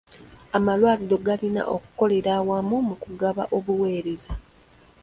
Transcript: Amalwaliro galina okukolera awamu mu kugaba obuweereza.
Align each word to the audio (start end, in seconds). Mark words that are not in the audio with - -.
Amalwaliro 0.57 1.17
galina 1.27 1.61
okukolera 1.75 2.29
awamu 2.39 2.77
mu 2.87 2.95
kugaba 3.03 3.43
obuweereza. 3.57 4.31